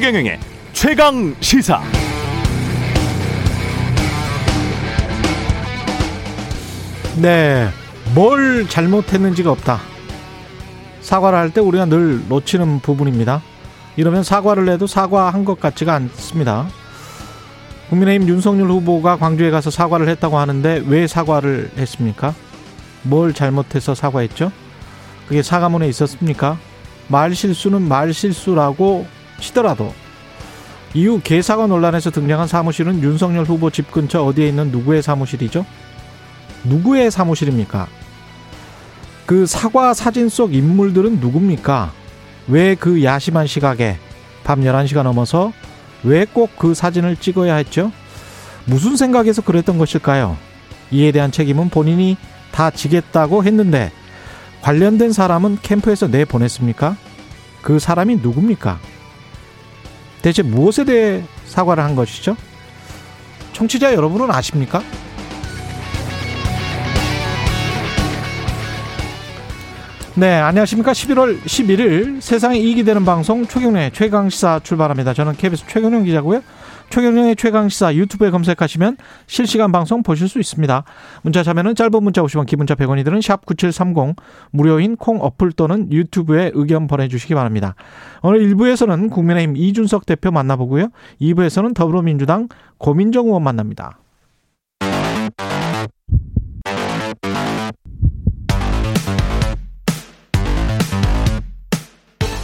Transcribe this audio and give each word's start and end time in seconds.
최경영의 0.00 0.40
최강 0.72 1.34
시사. 1.40 1.82
네, 7.20 7.68
뭘 8.14 8.66
잘못했는지가 8.66 9.50
없다. 9.50 9.78
사과를 11.02 11.38
할 11.38 11.50
때 11.50 11.60
우리가 11.60 11.84
늘 11.84 12.26
놓치는 12.30 12.80
부분입니다. 12.80 13.42
이러면 13.96 14.22
사과를 14.22 14.70
해도 14.70 14.86
사과한 14.86 15.44
것 15.44 15.60
같지가 15.60 15.92
않습니다. 15.96 16.66
국민의힘 17.90 18.26
윤석열 18.26 18.70
후보가 18.70 19.16
광주에 19.18 19.50
가서 19.50 19.70
사과를 19.70 20.08
했다고 20.08 20.38
하는데 20.38 20.82
왜 20.86 21.06
사과를 21.06 21.72
했습니까? 21.76 22.34
뭘 23.02 23.34
잘못해서 23.34 23.94
사과했죠? 23.94 24.50
그게 25.28 25.42
사과문에 25.42 25.86
있었습니까? 25.88 26.56
말 27.08 27.34
실수는 27.34 27.82
말 27.82 28.14
실수라고 28.14 29.06
치더라도 29.40 29.92
이후 30.94 31.20
개사과 31.22 31.66
논란에서 31.66 32.10
등장한 32.10 32.48
사무실은 32.48 33.02
윤석열 33.02 33.44
후보 33.44 33.70
집 33.70 33.90
근처 33.92 34.24
어디에 34.24 34.48
있는 34.48 34.70
누구의 34.70 35.02
사무실이죠? 35.02 35.64
누구의 36.64 37.10
사무실입니까? 37.10 37.86
그 39.26 39.46
사과 39.46 39.94
사진 39.94 40.28
속 40.28 40.54
인물들은 40.54 41.20
누굽니까? 41.20 41.92
왜 42.48 42.74
그 42.74 43.04
야심한 43.04 43.46
시각에 43.46 43.96
밤 44.42 44.62
11시가 44.62 45.02
넘어서 45.04 45.52
왜 46.02 46.24
꼭 46.24 46.50
그 46.58 46.74
사진을 46.74 47.16
찍어야 47.16 47.54
했죠? 47.56 47.92
무슨 48.64 48.96
생각에서 48.96 49.42
그랬던 49.42 49.78
것일까요? 49.78 50.36
이에 50.90 51.12
대한 51.12 51.30
책임은 51.30 51.70
본인이 51.70 52.16
다 52.50 52.70
지겠다고 52.70 53.44
했는데 53.44 53.92
관련된 54.62 55.12
사람은 55.12 55.58
캠프에서 55.62 56.08
내보냈습니까? 56.08 56.96
그 57.62 57.78
사람이 57.78 58.16
누굽니까? 58.16 58.80
대체 60.22 60.42
무엇에 60.42 60.84
대해 60.84 61.22
사과를 61.46 61.82
한 61.82 61.96
것이죠? 61.96 62.36
청취자 63.52 63.94
여러분은 63.94 64.30
아십니까? 64.30 64.82
네, 70.14 70.34
안녕하십니까. 70.34 70.92
11월 70.92 71.40
11일 71.40 72.20
세상에 72.20 72.58
이익이 72.58 72.84
되는 72.84 73.04
방송 73.04 73.46
최경련의 73.46 73.92
최강시사 73.92 74.60
출발합니다. 74.62 75.14
저는 75.14 75.34
KBS 75.36 75.64
최경련 75.68 76.04
기자고요. 76.04 76.42
최경련의 76.90 77.36
최강시사 77.36 77.94
유튜브에 77.94 78.30
검색하시면 78.30 78.96
실시간 79.26 79.72
방송 79.72 80.02
보실 80.02 80.28
수 80.28 80.38
있습니다. 80.38 80.84
문자 81.22 81.42
참여는 81.42 81.76
짧은 81.76 82.02
문자 82.02 82.22
50원, 82.22 82.46
기본자 82.46 82.74
100원이 82.74 83.04
드는 83.04 83.20
샵 83.20 83.46
9730 83.46 84.16
무료인 84.50 84.96
콩 84.96 85.22
어플 85.22 85.52
또는 85.52 85.90
유튜브에 85.92 86.50
의견 86.54 86.88
보내주시기 86.88 87.34
바랍니다. 87.34 87.76
오늘 88.22 88.40
1부에서는 88.40 89.10
국민의힘 89.10 89.56
이준석 89.56 90.04
대표 90.04 90.30
만나보고요. 90.30 90.88
2부에서는 91.20 91.74
더불어민주당 91.74 92.48
고민정 92.78 93.26
의원 93.26 93.44
만납니다. 93.44 93.98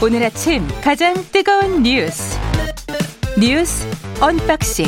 오늘 0.03 0.23
아침 0.23 0.63
가장 0.83 1.15
뜨거운 1.33 1.83
뉴스 1.83 2.46
뉴스 3.39 3.87
언박싱 4.21 4.87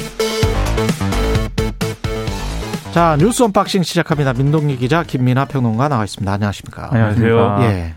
자 2.93 3.17
뉴스 3.19 3.43
언박싱 3.43 3.83
시작합니다. 3.83 4.33
민동기 4.33 4.79
기자 4.79 5.03
김민하 5.03 5.45
평론가 5.45 5.89
나와 5.89 6.05
있습니다. 6.05 6.33
안녕하십니까? 6.33 6.89
안녕하세요. 6.91 7.59
예. 7.63 7.95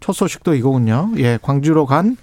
첫 0.00 0.12
소식도 0.12 0.54
이거군요. 0.56 1.10
예, 1.18 1.38
광주로 1.40 1.86
간 1.86 2.16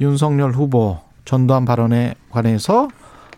윤석열 0.00 0.52
후보 0.52 1.00
전두환 1.24 1.64
발언에 1.64 2.14
관해서 2.30 2.88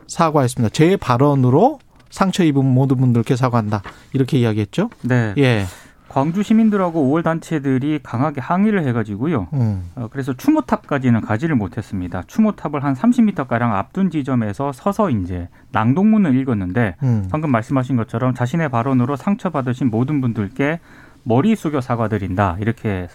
사과했습니다. 0.07 0.73
제 0.75 0.97
발언으로 0.97 1.81
상처 2.11 2.45
입은 2.45 2.65
모든 2.65 2.99
분들께 2.99 3.35
사과한다. 3.35 3.83
이렇게 4.13 4.39
이야기했죠? 4.39 4.91
네. 5.03 5.33
예. 5.39 5.65
광주 6.15 6.45
시민들하고 6.45 7.11
5월 7.11 7.25
단체들이 7.25 7.99
강하게 8.05 8.41
항의를 8.41 8.87
해가지고요. 8.87 9.49
음. 9.53 9.91
어, 9.97 10.07
그래서 10.13 10.33
추모탑까지는 10.33 11.23
가지를 11.23 11.57
못했습니다. 11.57 12.23
추모탑을 12.29 12.85
한 12.85 12.95
30m 12.95 13.49
가량 13.49 13.75
앞둔 13.75 14.11
지점에서 14.11 14.71
서서 14.71 15.11
이제 15.11 15.49
낭독문을 15.73 16.37
읽었는데 16.37 16.95
음. 17.03 17.27
방금 17.33 17.51
말씀하신 17.51 17.97
것처럼 17.97 18.33
자신의 18.33 18.69
발언으로 18.69 19.17
상처받으신 19.17 19.91
모든 19.91 20.21
분들께 20.21 20.79
머리 21.25 21.57
숙여 21.57 21.81
사과드린다 21.81 22.59
이렇게 22.61 23.09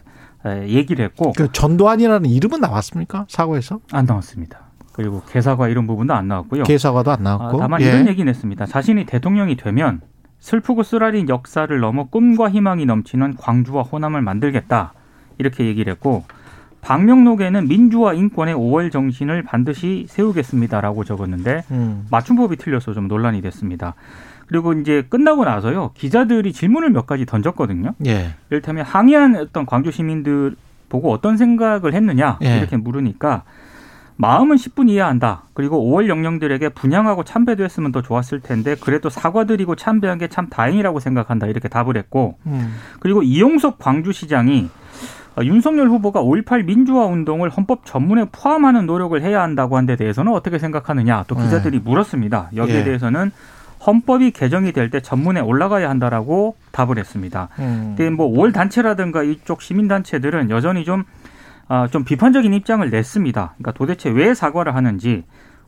에, 0.46 0.68
얘기를 0.68 1.06
했고 1.06 1.32
그 1.38 1.50
전두환이라는 1.54 2.30
이름은 2.30 2.60
나왔습니까? 2.60 3.28
사과에서? 3.30 3.80
안 3.94 4.08
나왔습니다. 4.08 4.60
그리고 4.92 5.22
개사과 5.30 5.70
이런 5.70 5.88
부분도 5.88 6.14
안 6.14 6.28
나왔고요. 6.28 6.64
개사과도 6.64 7.12
안 7.12 7.20
아, 7.26 7.38
나왔고. 7.38 7.60
다만 7.60 7.80
예. 7.80 7.86
이런 7.86 8.10
얘기는 8.10 8.28
했습니다. 8.28 8.66
자신이 8.66 9.06
대통령이 9.06 9.56
되면 9.56 10.02
슬프고 10.40 10.84
쓰라린 10.84 11.30
역사를 11.30 11.80
넘어 11.80 12.06
꿈과 12.06 12.50
희망이 12.50 12.86
넘치는 12.86 13.36
광주와 13.38 13.84
호남을 13.84 14.22
만들겠다. 14.22 14.94
이렇게 15.38 15.66
얘기를 15.66 15.92
했고 15.92 16.24
방명록에는 16.82 17.68
민주화 17.68 18.14
인권의 18.14 18.56
5월 18.56 18.92
정신을 18.92 19.44
반드시 19.44 20.06
세우겠습니다라고 20.08 21.04
적었는데 21.04 21.64
음. 21.72 22.06
맞춤법이 22.10 22.56
틀려서 22.56 22.94
좀 22.94 23.08
논란이 23.08 23.42
됐습니다. 23.42 23.96
그리고 24.48 24.74
이제 24.74 25.06
끝나고 25.10 25.46
나서요 25.46 25.92
기자들이 25.94 26.54
질문을 26.54 26.90
몇 26.90 27.06
가지 27.06 27.26
던졌거든요. 27.26 27.94
예. 28.08 28.30
이를테면 28.50 28.86
항의한 28.86 29.36
어떤 29.36 29.66
광주 29.66 29.92
시민들 29.92 30.56
보고 30.88 31.12
어떤 31.12 31.38
생각을 31.38 31.94
했느냐 31.94 32.40
예. 32.44 32.58
이렇게 32.58 32.78
물으니까 32.78 33.44
마음은 34.22 34.58
10분 34.58 34.90
이해한다. 34.90 35.44
그리고 35.54 35.82
5월 35.82 36.10
영령들에게 36.10 36.70
분양하고 36.70 37.24
참배도 37.24 37.64
했으면 37.64 37.94
더 37.94 38.02
좋았을 38.02 38.42
텐데 38.42 38.76
그래도 38.82 39.10
사과드리고 39.10 39.76
참배한 39.78 40.18
게 40.18 40.28
참 40.28 40.48
다행이라고 40.50 41.00
생각한다. 41.00 41.48
이렇게 41.48 41.70
답을 41.70 41.96
했고 41.96 42.38
음. 42.46 42.76
그리고 43.00 43.24
이용석 43.24 43.80
광주시장이 43.80 44.70
어, 45.38 45.42
윤석열 45.44 45.88
후보가 45.88 46.22
5.18 46.22 46.66
민주화 46.66 47.06
운동을 47.06 47.50
헌법 47.50 47.86
전문에 47.86 48.26
포함하는 48.32 48.86
노력을 48.86 49.20
해야 49.22 49.42
한다고 49.42 49.78
한 49.78 49.86
데 49.86 49.96
대해서는 49.96 50.34
어떻게 50.34 50.60
생각하느냐 50.60 51.24
또 51.30 51.36
기자들이 51.36 51.80
물었습니다. 51.80 52.50
여기에 52.58 52.74
네. 52.74 52.80
예. 52.82 52.84
대해서는 52.84 53.32
헌법이 53.88 54.32
개정이 54.32 54.74
될 54.74 54.90
때 54.90 55.00
전문에 55.00 55.40
올라가야 55.40 55.90
한다라고 55.90 56.58
답을 56.74 56.98
했습니다. 56.98 57.48
음. 57.60 57.96
근데 57.96 58.10
뭐 58.10 58.28
5월 58.30 58.54
단체라든가 58.54 59.24
이쪽 59.24 59.62
시민단체들은 59.62 60.50
여전히 60.50 60.84
좀, 60.84 61.02
아, 61.02 61.19
좀 61.92 62.04
비판적인 62.04 62.54
입장을 62.54 62.88
냈습니다. 62.90 63.54
그러니까 63.58 63.72
도대체 63.74 64.10
왜 64.10 64.34
사과를 64.34 64.76
하는지 64.76 65.24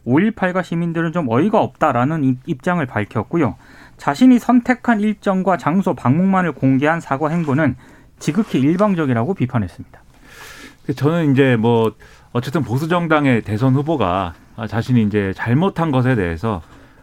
5.18과 0.05 0.63
시민들은 0.63 1.11
좀 1.11 1.29
어이가 1.29 1.59
없다라는 1.59 2.23
입- 2.23 2.39
입장을 2.47 2.83
밝혔고요. 2.85 3.55
자신이 3.97 4.39
선택한 4.39 4.99
일정과 4.99 5.57
장소 5.57 5.93
방문만을 5.93 6.53
공개한 6.53 6.99
사과 6.99 7.29
행보는 7.29 7.75
지극히 8.17 8.59
일방적이라고 8.59 9.35
비판했습니다. 9.35 10.01
저는 10.95 11.31
이제 11.33 11.55
뭐 11.55 11.93
어쨌든 12.33 12.63
보수 12.63 12.87
정당의 12.87 13.43
대선 13.43 13.75
후보가 13.75 14.33
아, 14.55 14.67
자신이 14.67 15.03
이제 15.03 15.33
잘못한 15.35 15.91
것에 15.91 16.15
대해서 16.15 16.61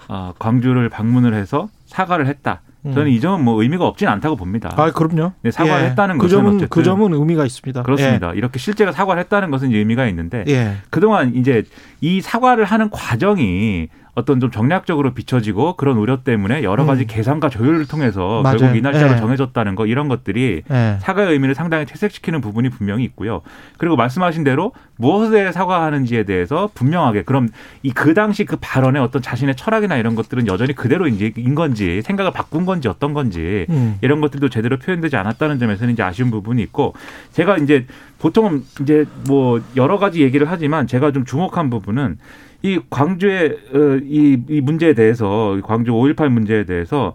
아, 0.09 0.33
광주를 0.41 0.89
방문을 0.89 1.35
해서 1.35 1.69
사과를 1.87 2.27
했다. 2.27 2.63
저는 2.85 3.11
이 3.11 3.21
점은 3.21 3.45
뭐 3.45 3.61
의미가 3.61 3.87
없진 3.87 4.09
않다고 4.09 4.37
봅니다. 4.37 4.73
아, 4.77 4.91
그럼요. 4.93 5.33
네, 5.43 5.51
사과를 5.51 5.85
예. 5.85 5.91
했다는 5.91 6.19
그 6.19 6.29
점은 6.29 6.51
어쨌든 6.51 6.69
그 6.69 6.83
점은 6.83 7.13
의미가 7.13 7.45
있습니다. 7.45 7.83
그렇습니다. 7.83 8.33
이렇게 8.35 8.59
실제로 8.59 8.93
사과를 8.93 9.21
했다는 9.25 9.51
것은 9.51 9.73
의미가 9.75 10.07
있는데 10.07 10.45
예. 10.47 10.53
예. 10.53 10.77
그동안 10.91 11.35
이제 11.35 11.65
이 12.01 12.21
사과를 12.21 12.65
하는 12.65 12.91
과정이 12.91 13.89
어떤 14.19 14.41
좀 14.41 14.51
정략적으로 14.51 15.15
비춰지고 15.15 15.77
그런 15.77 15.97
우려 15.99 16.23
때문에 16.23 16.63
여러 16.65 16.85
가지 16.87 17.03
음. 17.03 17.07
계산과 17.09 17.51
조율을 17.51 17.87
통해서 17.87 18.43
맞아요. 18.43 18.59
결국 18.59 18.77
이 18.77 18.81
날짜로 18.81 19.13
예. 19.13 19.17
정해졌다는 19.17 19.75
거 19.77 19.87
이런 19.87 20.09
것들이 20.09 20.63
예. 20.71 20.97
사과의 21.01 21.33
의미를 21.33 21.55
상당히 21.55 21.87
퇴색시키는 21.87 22.41
부분이 22.41 22.71
분명히 22.71 23.05
있고요. 23.05 23.43
그리고 23.77 23.97
말씀하신 23.97 24.45
대로 24.45 24.73
무엇에 24.97 25.53
사과하는지에 25.53 26.25
대해서 26.25 26.69
분명하게 26.75 27.23
그럼 27.23 27.49
이 27.83 27.93
그 27.99 28.15
당시 28.15 28.45
그 28.45 28.57
발언의 28.61 29.03
어떤 29.03 29.21
자신의 29.23 29.57
철학이나 29.57 29.97
이런 29.97 30.15
것들은 30.15 30.47
여전히 30.47 30.73
그대로 30.73 31.09
이제 31.09 31.33
인 31.37 31.57
건지 31.57 32.01
생각을 32.03 32.31
바꾼 32.33 32.65
건지 32.65 32.87
어떤 32.87 33.13
건지 33.13 33.67
음. 33.71 33.99
이런 34.03 34.21
것들도 34.21 34.49
제대로 34.51 34.79
표현되지 34.79 35.17
않았다는 35.17 35.59
점에서는 35.59 35.95
이제 35.95 36.03
아쉬운 36.05 36.31
부분이 36.31 36.63
있고 36.63 36.95
제가 37.33 37.57
이제 37.57 37.87
보통은 38.19 38.65
이제 38.81 39.07
뭐 39.27 39.61
여러 39.77 39.99
가지 39.99 40.23
얘기를 40.23 40.51
하지만 40.51 40.87
제가 40.87 41.13
좀 41.13 41.25
주목한 41.25 41.71
부분은 41.71 42.19
이 42.63 42.81
광주의 42.91 43.57
어, 43.73 44.01
이, 44.03 44.43
이 44.49 44.61
문제에 44.61 44.95
대해서 44.95 45.57
광주 45.63 45.93
5.18 45.93 46.29
문제에 46.29 46.65
대해서 46.65 47.15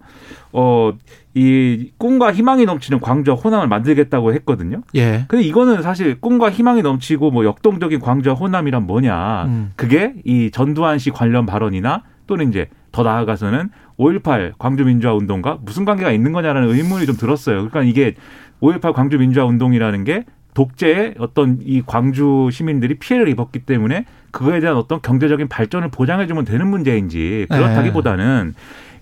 어 0.52 0.94
이 1.36 1.92
꿈과 1.98 2.32
희망이 2.32 2.66
넘치는 2.66 3.00
광주와 3.00 3.36
호남을 3.38 3.68
만들겠다고 3.68 4.34
했거든요. 4.36 4.82
예. 4.96 5.26
근데 5.28 5.44
이거는 5.44 5.82
사실 5.82 6.20
꿈과 6.22 6.52
희망이 6.52 6.84
넘치고 6.84 7.32
뭐 7.32 7.44
역동적인 7.44 8.00
광주와 8.00 8.36
호남이란 8.36 8.86
뭐냐. 8.86 9.46
음. 9.46 9.72
그게 9.76 10.14
이 10.26 10.52
전두환 10.52 11.00
씨 11.00 11.10
관련 11.10 11.46
발언이나 11.48 12.04
또는 12.28 12.50
이제 12.50 12.68
더 12.92 13.02
나아가서는 13.02 13.70
5.18 13.98 14.54
광주 14.60 14.86
민주화 14.86 15.14
운동과 15.16 15.60
무슨 15.64 15.86
관계가 15.86 16.12
있는 16.12 16.34
거냐라는 16.34 16.70
의문이 16.70 17.08
좀 17.08 17.16
들었어요. 17.18 17.68
그러니까 17.68 17.82
이게 17.82 18.14
5.18 18.62 18.94
광주 18.94 19.18
민주화 19.18 19.46
운동이라는 19.46 20.04
게 20.04 20.26
독재의 20.54 21.16
어떤 21.20 21.60
이 21.62 21.82
광주 21.86 22.50
시민들이 22.52 22.96
피해를 22.96 23.28
입었기 23.30 23.60
때문에 23.60 24.06
그거에 24.32 24.60
대한 24.60 24.78
어떤 24.78 25.02
경제적인 25.02 25.48
발전을 25.48 25.90
보장해주면 25.90 26.46
되는 26.46 26.68
문제인지 26.68 27.48
그렇다기보다는 27.50 28.56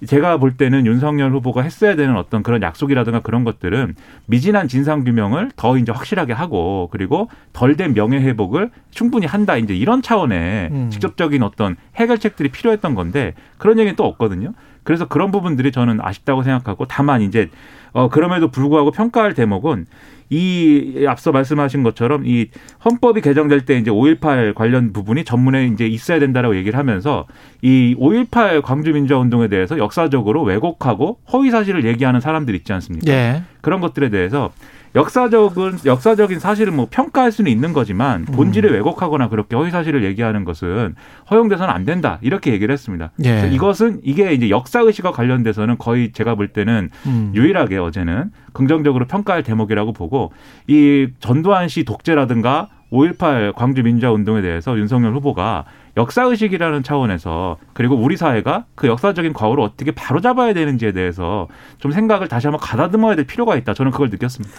제가 0.08 0.38
볼 0.38 0.58
때는 0.58 0.88
윤석열 0.88 1.32
후보가 1.32 1.62
했어야 1.62 1.96
되는 1.96 2.18
어떤 2.18 2.42
그런 2.42 2.62
약속이라든가 2.64 3.20
그런 3.20 3.44
것들은 3.44 3.96
미진한 4.26 4.68
진상 4.68 5.04
규명을 5.04 5.52
더 5.56 5.78
이제 5.78 5.92
확실하게 5.92 6.34
하고 6.34 6.90
그리고 6.92 7.30
덜 7.54 7.78
된 7.78 7.94
명예 7.94 8.18
회복을 8.18 8.72
충분히 8.90 9.28
한다 9.28 9.58
이제 9.58 9.76
이런 9.76 10.02
차원의 10.02 10.70
음. 10.72 10.90
직접적인 10.90 11.44
어떤 11.44 11.76
해결책들이 11.96 12.50
필요했던 12.50 12.96
건데 12.96 13.36
그런 13.60 13.78
얘기는 13.78 13.96
또 13.96 14.06
없거든요. 14.06 14.54
그래서 14.84 15.08
그런 15.08 15.32
부분들이 15.32 15.72
저는 15.72 16.00
아쉽다고 16.02 16.42
생각하고 16.42 16.86
다만 16.88 17.22
이제 17.22 17.50
어 17.94 18.10
그럼에도 18.10 18.50
불구하고 18.50 18.90
평가할 18.90 19.36
대목은 19.36 19.86
이 20.32 21.06
앞서 21.08 21.34
말씀하신 21.34 21.84
것처럼 21.84 22.26
이 22.26 22.48
헌법이 22.86 23.20
개정될 23.20 23.66
때 23.66 23.78
이제 23.78 23.92
5.18 23.92 24.56
관련 24.56 24.94
부분이 24.94 25.26
전문에 25.26 25.68
이제 25.68 25.86
있어야 25.86 26.20
된다라고 26.20 26.56
얘기를 26.56 26.80
하면서 26.80 27.28
이 27.62 27.96
5.18 28.00 28.62
광주민주화운동에 28.62 29.50
대해서 29.50 29.78
역사적으로 29.78 30.44
왜곡하고 30.44 31.20
허위 31.34 31.52
사실을 31.52 31.84
얘기하는 31.86 32.22
사람들 32.22 32.56
있지 32.56 32.72
않습니까? 32.72 33.12
예. 33.12 33.44
그런 33.60 33.82
것들에 33.82 34.10
대해서 34.10 34.52
역사적은 34.96 35.80
역사적인 35.86 36.40
사실을 36.40 36.74
뭐 36.74 36.88
평가할 36.90 37.32
수는 37.32 37.50
있는 37.52 37.74
거지만 37.74 38.26
본질을 38.26 38.74
왜곡하거나 38.74 39.30
그렇게 39.30 39.56
허위 39.56 39.72
사실을 39.72 40.04
얘기하는 40.04 40.44
것은 40.44 40.96
허용돼서는 41.30 41.74
안 41.74 41.86
된다 41.86 42.20
이렇게 42.22 42.52
얘기를 42.52 42.72
했습니다. 42.74 43.12
예. 43.24 43.50
이것은 43.52 44.02
이게 44.04 44.34
이제 44.34 44.50
역사 44.50 44.82
의식과 44.82 45.12
관련돼서는 45.12 45.78
거의 45.78 46.12
제가 46.12 46.36
볼 46.36 46.50
때는 46.50 46.90
음. 47.06 47.32
유일하게 47.34 47.78
어제는 47.78 48.32
긍정적으로 48.54 49.06
평가할 49.06 49.44
대목이라고 49.44 49.94
보고 49.94 50.34
이 50.68 51.08
전두환 51.20 51.70
씨 51.70 51.84
독재라든가 51.86 52.70
5.18 52.92 53.56
광주 53.56 53.84
민주화 53.84 54.12
운동에 54.12 54.42
대해서 54.42 54.78
윤석열 54.78 55.14
후보가 55.16 55.66
역사 55.98 56.24
의식이라는 56.24 56.84
차원에서 56.84 57.58
그리고 57.74 57.96
우리 57.96 58.18
사회가 58.18 58.66
그 58.76 58.88
역사적인 58.88 59.34
과오를 59.34 59.64
어떻게 59.64 59.92
바로잡아야 59.92 60.54
되는지에 60.54 60.92
대해서 60.92 61.48
좀 61.78 61.92
생각을 61.92 62.28
다시 62.28 62.48
한번 62.48 62.60
가다듬어야 62.60 63.16
될 63.16 63.26
필요가 63.26 63.56
있다. 63.56 63.74
저는 63.74 63.92
그걸 63.92 64.10
느꼈습니다. 64.10 64.54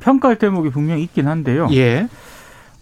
평가할 0.00 0.38
대목이 0.38 0.70
분명히 0.70 1.02
있긴 1.04 1.26
한데요. 1.28 1.68
예. 1.72 2.08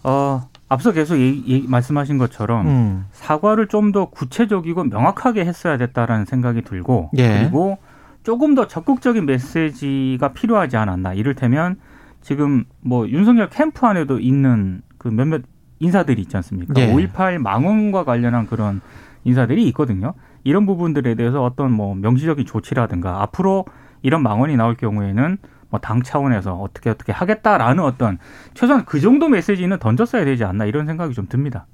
어, 0.03 0.47
앞서 0.67 0.91
계속 0.91 1.17
얘기, 1.17 1.43
얘기- 1.47 1.67
말씀하신 1.67 2.17
것처럼 2.17 2.67
음. 2.67 3.05
사과를 3.11 3.67
좀 3.67 3.91
더 3.91 4.05
구체적이고 4.05 4.83
명확하게 4.85 5.45
했어야 5.45 5.77
됐다라는 5.77 6.25
생각이 6.25 6.61
들고 6.63 7.09
예. 7.17 7.39
그리고 7.39 7.77
조금 8.23 8.53
더 8.55 8.67
적극적인 8.67 9.25
메시지가 9.25 10.33
필요하지 10.33 10.77
않았나. 10.77 11.13
이를테면 11.13 11.77
지금 12.21 12.65
뭐 12.81 13.07
윤석열 13.07 13.49
캠프 13.49 13.85
안에도 13.87 14.19
있는 14.19 14.81
그 14.97 15.07
몇몇 15.07 15.41
인사들이 15.79 16.21
있지 16.21 16.35
않습니까? 16.37 16.73
예. 16.77 16.93
5.18 16.93 17.37
망언과 17.39 18.03
관련한 18.03 18.45
그런 18.45 18.81
인사들이 19.23 19.65
있거든요. 19.69 20.13
이런 20.43 20.65
부분들에 20.65 21.15
대해서 21.15 21.43
어떤 21.43 21.71
뭐 21.71 21.95
명시적인 21.95 22.45
조치라든가 22.45 23.21
앞으로 23.23 23.65
이런 24.01 24.21
망언이 24.23 24.55
나올 24.57 24.75
경우에는 24.75 25.37
뭐 25.69 25.79
당 25.79 26.01
차원에서 26.03 26.55
어떻게 26.55 26.89
어떻게 26.89 27.11
하겠다라는 27.11 27.83
어떤 27.83 28.17
최소한 28.53 28.85
그 28.85 28.99
정도 28.99 29.27
메시지는 29.29 29.79
던졌어야 29.79 30.25
되지 30.25 30.43
않나 30.43 30.65
이런 30.65 30.85
생각이 30.85 31.13
좀 31.13 31.27
듭니다. 31.27 31.65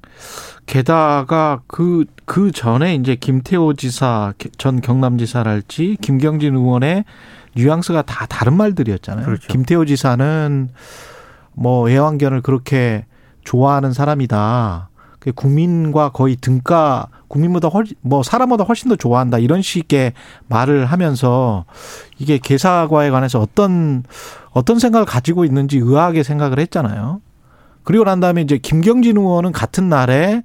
게다가 0.65 1.61
그, 1.67 2.05
그 2.25 2.51
전에 2.51 2.95
이제 2.95 3.15
김태호 3.15 3.73
지사, 3.73 4.33
전 4.57 4.81
경남지사랄지 4.81 5.97
김경진 6.01 6.55
의원의 6.55 7.05
뉘앙스가 7.55 8.01
다 8.03 8.25
다른 8.25 8.57
말들이었잖아요. 8.57 9.25
그렇죠. 9.25 9.47
김태호 9.47 9.85
지사는 9.85 10.69
뭐 11.53 11.89
애완견을 11.89 12.41
그렇게 12.41 13.05
좋아하는 13.43 13.93
사람이다. 13.93 14.89
그 15.25 15.31
국민과 15.31 16.09
거의 16.09 16.35
등가 16.35 17.07
국민보다 17.29 17.67
훨씬 17.69 17.95
뭐 18.01 18.21
사람보다 18.21 18.63
훨씬 18.63 18.89
더 18.89 18.95
좋아한다 18.95 19.39
이런 19.39 19.63
식의 19.63 20.13
말을 20.47 20.85
하면서 20.85 21.65
이게 22.19 22.37
개사과에 22.37 23.09
관해서 23.09 23.39
어떤 23.41 24.03
어떤 24.51 24.77
생각을 24.77 25.07
가지고 25.07 25.43
있는지 25.43 25.79
의아하게 25.79 26.21
생각을 26.21 26.59
했잖아요. 26.59 27.21
그리고 27.83 28.03
난 28.03 28.19
다음에 28.19 28.43
이제 28.43 28.59
김경진 28.59 29.17
의원은 29.17 29.51
같은 29.51 29.89
날에 29.89 30.43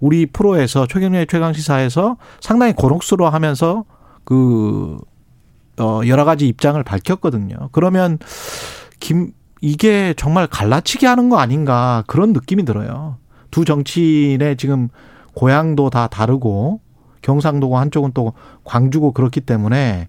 우리 0.00 0.24
프로에서 0.24 0.86
최경련의 0.86 1.26
최강 1.26 1.52
시사에서 1.52 2.16
상당히 2.40 2.72
곤혹스러워하면서 2.72 3.84
그 4.24 4.96
어, 5.78 6.00
여러 6.06 6.24
가지 6.24 6.48
입장을 6.48 6.82
밝혔거든요. 6.82 7.68
그러면 7.72 8.18
김 9.00 9.32
이게 9.60 10.14
정말 10.16 10.46
갈라치기 10.46 11.04
하는 11.04 11.28
거 11.28 11.36
아닌가 11.36 12.04
그런 12.06 12.32
느낌이 12.32 12.64
들어요. 12.64 13.18
두 13.54 13.64
정치인의 13.64 14.56
지금 14.56 14.88
고향도 15.36 15.88
다 15.88 16.08
다르고 16.08 16.80
경상도고 17.22 17.78
한쪽은 17.78 18.10
또 18.12 18.32
광주고 18.64 19.12
그렇기 19.12 19.42
때문에 19.42 20.08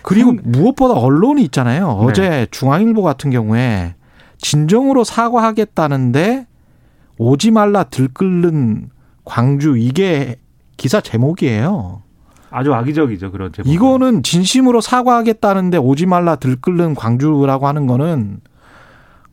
그리고 0.00 0.32
무엇보다 0.32 0.94
언론이 0.94 1.42
있잖아요. 1.44 1.88
어제 1.88 2.46
중앙일보 2.50 3.02
같은 3.02 3.30
경우에 3.30 3.96
진정으로 4.38 5.04
사과하겠다는데 5.04 6.46
오지 7.18 7.50
말라 7.50 7.84
들끓는 7.84 8.88
광주 9.26 9.76
이게 9.76 10.36
기사 10.78 11.02
제목이에요. 11.02 12.00
아주 12.48 12.72
악의적이죠 12.72 13.30
그런 13.30 13.52
제목. 13.52 13.70
이거는 13.70 14.22
진심으로 14.22 14.80
사과하겠다는데 14.80 15.76
오지 15.76 16.06
말라 16.06 16.36
들끓는 16.36 16.94
광주라고 16.94 17.66
하는 17.66 17.86
거는 17.86 18.40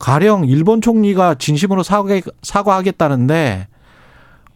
가령 0.03 0.47
일본 0.47 0.81
총리가 0.81 1.35
진심으로 1.35 1.81
사과, 1.81 2.19
사과하겠다는데 2.41 3.69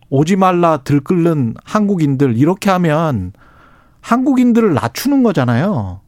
오지 0.10 0.36
말라 0.36 0.76
들끓는 0.84 1.54
한국인들 1.64 2.36
이렇게 2.36 2.70
하면 2.70 3.32
한국인들을 4.02 4.74
낮추는 4.74 5.24
거잖아요. 5.24 6.02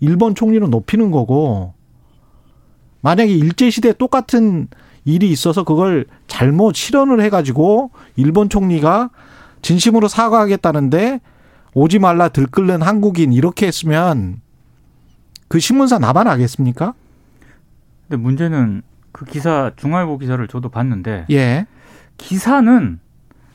일본 0.00 0.34
총리는 0.34 0.68
높이는 0.68 1.10
거고 1.10 1.72
만약에 3.00 3.32
일제 3.32 3.70
시대 3.70 3.94
똑같은 3.94 4.68
일이 5.06 5.30
있어서 5.30 5.64
그걸 5.64 6.04
잘못 6.26 6.74
실현을 6.74 7.22
해 7.22 7.30
가지고 7.30 7.92
일본 8.16 8.50
총리가 8.50 9.08
진심으로 9.62 10.06
사과하겠다는데 10.06 11.22
오지 11.72 11.98
말라 11.98 12.28
들끓는 12.28 12.82
한국인 12.82 13.32
이렇게 13.32 13.68
했으면 13.68 14.42
그 15.48 15.60
신문사 15.60 15.98
나만 15.98 16.28
하겠습니까? 16.28 16.92
근데 18.12 18.22
문제는 18.22 18.82
그 19.10 19.24
기사 19.24 19.70
중앙일보 19.76 20.18
기사를 20.18 20.46
저도 20.46 20.68
봤는데 20.68 21.24
예. 21.30 21.66
기사는 22.18 23.00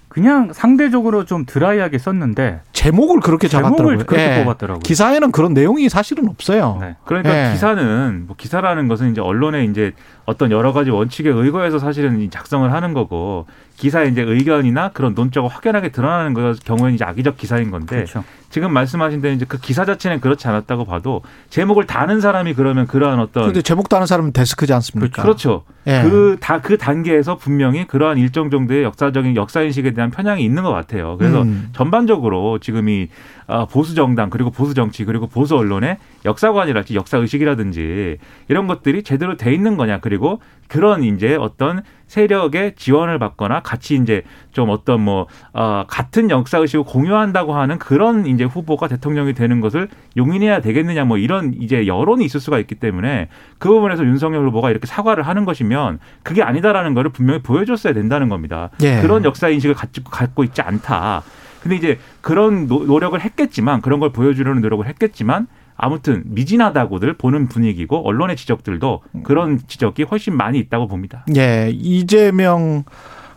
그냥 0.09 0.51
상대적으로 0.51 1.25
좀 1.25 1.45
드라이하게 1.45 1.99
썼는데 1.99 2.61
제목을 2.71 3.19
그렇게 3.19 3.47
잡았더라고요. 3.47 3.77
제목을 3.77 4.05
그렇게 4.07 4.39
예. 4.39 4.43
뽑았더라고요. 4.43 4.79
기사에는 4.79 5.31
그런 5.31 5.53
내용이 5.53 5.89
사실은 5.89 6.27
없어요. 6.27 6.79
네. 6.81 6.95
그러니까 7.05 7.49
예. 7.49 7.53
기사는 7.53 8.23
뭐 8.25 8.35
기사라는 8.35 8.87
것은 8.87 9.11
이제 9.11 9.21
언론의 9.21 9.69
이제 9.69 9.91
어떤 10.25 10.49
여러 10.49 10.73
가지 10.73 10.89
원칙에 10.89 11.29
의거해서 11.29 11.77
사실은 11.77 12.19
이 12.19 12.31
작성을 12.31 12.71
하는 12.73 12.93
거고 12.93 13.45
기사의 13.75 14.11
이제 14.11 14.23
의견이나 14.23 14.89
그런 14.89 15.13
논조가 15.13 15.49
확연하게 15.49 15.89
드러나는 15.89 16.33
거 16.33 16.55
경우에는 16.65 16.95
이제 16.95 17.05
악의적 17.05 17.37
기사인 17.37 17.69
건데 17.69 17.97
그렇죠. 17.97 18.23
지금 18.49 18.71
말씀하신 18.71 19.21
대로 19.21 19.33
이제 19.33 19.45
그 19.47 19.59
기사 19.59 19.85
자체는 19.85 20.21
그렇지 20.21 20.47
않았다고 20.47 20.85
봐도 20.85 21.21
제목을 21.49 21.85
다는 21.85 22.21
사람이 22.21 22.53
그러면 22.53 22.87
그러한 22.87 23.19
어떤 23.19 23.43
그런데 23.43 23.61
제목 23.61 23.89
다는 23.89 24.07
사람은 24.07 24.31
데스크지 24.33 24.73
않습니까? 24.73 25.21
그 25.21 25.27
렇죠. 25.27 25.63
예. 25.85 26.01
그다 26.03 26.61
그 26.61 26.77
단계에서 26.77 27.37
분명히 27.37 27.85
그러한 27.85 28.17
일정 28.17 28.49
정도의 28.49 28.83
역사적인 28.83 29.35
역사 29.35 29.61
인식에 29.61 29.91
대한 29.91 30.11
편향이 30.11 30.43
있는 30.43 30.63
것 30.63 30.71
같아요. 30.71 31.17
그래서 31.17 31.43
음. 31.43 31.69
전반적으로 31.73 32.59
지금 32.59 32.89
이 32.89 33.09
아, 33.47 33.65
보수 33.65 33.95
정당 33.95 34.29
그리고 34.29 34.49
보수 34.49 34.73
정치 34.73 35.05
그리고 35.05 35.27
보수 35.27 35.55
언론의 35.55 35.97
역사관이랄지 36.25 36.95
역사 36.95 37.17
의식이라든지 37.17 38.17
이런 38.49 38.67
것들이 38.67 39.03
제대로 39.03 39.37
돼 39.37 39.53
있는 39.53 39.77
거냐 39.77 39.99
그리고 40.01 40.41
그런 40.67 41.03
이제 41.03 41.35
어떤 41.35 41.81
세력의 42.07 42.75
지원을 42.77 43.19
받거나 43.19 43.61
같이 43.61 43.95
이제 43.95 44.23
좀 44.53 44.69
어떤 44.69 45.01
뭐 45.01 45.27
어, 45.53 45.83
같은 45.87 46.29
역사 46.29 46.57
의식을 46.59 46.85
공유한다고 46.85 47.53
하는 47.53 47.77
그런 47.79 48.25
이제 48.25 48.43
후보가 48.45 48.87
대통령이 48.87 49.33
되는 49.33 49.59
것을 49.59 49.89
용인해야 50.15 50.61
되겠느냐 50.61 51.03
뭐 51.05 51.17
이런 51.17 51.53
이제 51.53 51.85
여론이 51.85 52.23
있을 52.23 52.39
수가 52.39 52.59
있기 52.59 52.75
때문에 52.75 53.27
그 53.57 53.69
부분에서 53.69 54.05
윤석열 54.05 54.45
후보가 54.47 54.69
이렇게 54.71 54.87
사과를 54.87 55.23
하는 55.27 55.43
것이면 55.45 55.99
그게 56.23 56.43
아니다라는 56.43 56.93
거를 56.93 57.11
분명히 57.11 57.41
보여줬어야 57.41 57.93
된다는 57.93 58.29
겁니다. 58.29 58.69
예. 58.83 59.01
그런 59.01 59.25
역사 59.25 59.49
인식을 59.49 59.75
갖고 59.75 60.03
갖고 60.09 60.43
있지 60.45 60.61
않다. 60.61 61.23
근데 61.61 61.75
이제 61.75 61.99
그런 62.21 62.67
노- 62.67 62.85
노력을 62.85 63.19
했겠지만 63.19 63.81
그런 63.81 63.99
걸 63.99 64.11
보여주려는 64.13 64.61
노력을 64.61 64.85
했겠지만 64.87 65.47
아무튼 65.77 66.23
미진하다고들 66.25 67.13
보는 67.13 67.47
분위기고 67.47 68.07
언론의 68.07 68.35
지적들도 68.35 69.01
그런 69.23 69.59
지적이 69.67 70.03
훨씬 70.03 70.35
많이 70.35 70.57
있다고 70.59 70.87
봅니다. 70.87 71.23
예. 71.35 71.69
이재명 71.71 72.83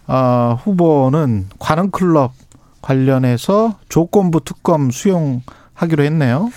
어, 0.06 0.58
후보는 0.62 1.48
관훈 1.58 1.90
클럽 1.90 2.32
관련해서 2.80 3.78
조건부 3.88 4.40
특검 4.42 4.90
수용하기로 4.90 6.02
했네요. 6.02 6.50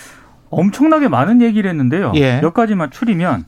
엄청나게 0.50 1.08
많은 1.08 1.42
얘기를 1.42 1.68
했는데요. 1.68 2.12
예. 2.16 2.40
몇 2.40 2.54
가지만 2.54 2.90
추리면 2.90 3.44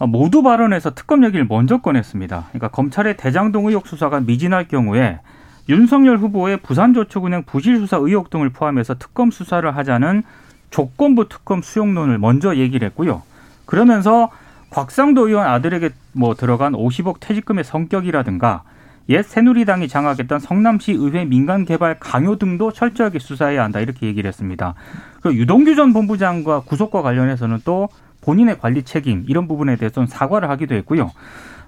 모두 0.00 0.42
발언에서 0.42 0.94
특검 0.94 1.24
얘기를 1.24 1.46
먼저 1.48 1.80
꺼냈습니다. 1.80 2.46
그러니까 2.50 2.68
검찰의 2.68 3.16
대장동 3.16 3.66
의혹 3.68 3.86
수사가 3.86 4.20
미진할 4.20 4.68
경우에 4.68 5.20
윤석열 5.68 6.18
후보의 6.18 6.58
부산저축은행 6.58 7.44
부실 7.44 7.78
수사 7.78 7.96
의혹 7.96 8.30
등을 8.30 8.50
포함해서 8.50 8.94
특검 8.94 9.30
수사를 9.30 9.74
하자는 9.76 10.24
조건부 10.72 11.28
특검 11.28 11.62
수용론을 11.62 12.18
먼저 12.18 12.56
얘기를 12.56 12.86
했고요. 12.88 13.22
그러면서 13.66 14.30
곽상도 14.70 15.28
의원 15.28 15.46
아들에게 15.46 15.90
뭐 16.12 16.34
들어간 16.34 16.72
50억 16.72 17.20
퇴직금의 17.20 17.62
성격이라든가 17.62 18.64
옛 19.10 19.22
새누리당이 19.22 19.88
장악했던 19.88 20.40
성남시 20.40 20.92
의회 20.92 21.24
민간 21.24 21.64
개발 21.64 21.98
강요 22.00 22.36
등도 22.36 22.72
철저하게 22.72 23.18
수사해야 23.18 23.62
한다 23.62 23.80
이렇게 23.80 24.06
얘기를 24.06 24.26
했습니다. 24.28 24.74
그 25.20 25.34
유동규 25.34 25.74
전 25.74 25.92
본부장과 25.92 26.60
구속과 26.60 27.02
관련해서는 27.02 27.60
또 27.64 27.88
본인의 28.22 28.58
관리 28.58 28.82
책임 28.82 29.24
이런 29.28 29.48
부분에 29.48 29.76
대해서는 29.76 30.06
사과를 30.06 30.48
하기도 30.48 30.74
했고요. 30.76 31.10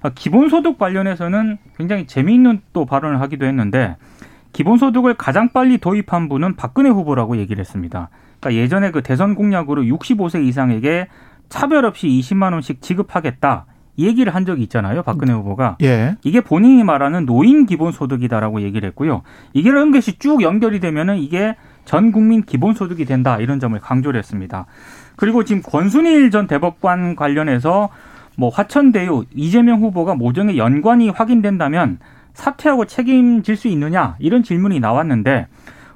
아, 0.01 0.09
기본소득 0.15 0.79
관련해서는 0.79 1.57
굉장히 1.77 2.07
재미있는 2.07 2.61
또 2.73 2.85
발언을 2.85 3.21
하기도 3.21 3.45
했는데 3.45 3.97
기본소득을 4.53 5.15
가장 5.15 5.49
빨리 5.49 5.77
도입한 5.77 6.29
분은 6.29 6.55
박근혜 6.55 6.89
후보라고 6.89 7.37
얘기를 7.37 7.59
했습니다. 7.59 8.09
그러니까 8.45 8.53
예전에 8.53 8.91
그 8.91 9.01
대선 9.01 9.33
공약으로 9.33 9.81
65세 9.83 10.45
이상에게 10.45 11.07
차별 11.49 11.85
없이 11.85 12.07
20만 12.07 12.53
원씩 12.53 12.81
지급하겠다. 12.81 13.65
이 13.97 14.05
얘기를 14.05 14.35
한 14.35 14.45
적이 14.45 14.63
있잖아요. 14.63 15.03
박근혜 15.03 15.33
후보가. 15.33 15.77
예. 15.81 16.15
이게 16.23 16.41
본인이 16.41 16.83
말하는 16.83 17.25
노인 17.25 17.65
기본 17.65 17.91
소득이다라고 17.91 18.61
얘기를 18.61 18.87
했고요. 18.89 19.23
이게 19.53 19.69
이런 19.69 19.91
것이 19.91 20.19
쭉 20.19 20.41
연결이 20.41 20.79
되면은 20.79 21.17
이게 21.17 21.55
전 21.85 22.11
국민 22.11 22.43
기본 22.43 22.73
소득이 22.73 23.05
된다. 23.05 23.39
이런 23.39 23.59
점을 23.59 23.79
강조를 23.79 24.17
했습니다. 24.19 24.65
그리고 25.15 25.43
지금 25.43 25.61
권순일 25.63 26.29
전 26.29 26.45
대법관 26.45 27.15
관련해서 27.15 27.89
뭐 28.37 28.49
화천대유 28.49 29.25
이재명 29.33 29.81
후보가 29.81 30.15
모종의 30.15 30.57
연관이 30.57 31.09
확인된다면 31.09 31.99
사퇴하고 32.33 32.85
책임질 32.85 33.55
수 33.55 33.69
있느냐 33.69 34.17
이런 34.19 34.43
질문이 34.43 34.81
나왔는데 34.81 35.47